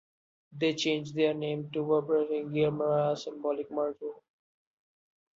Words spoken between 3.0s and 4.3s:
a symbolic merger.